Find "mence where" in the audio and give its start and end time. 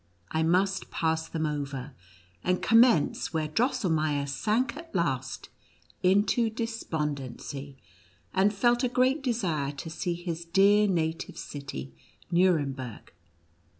2.81-3.47